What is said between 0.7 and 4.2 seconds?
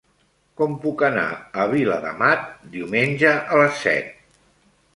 puc anar a Viladamat diumenge a les set?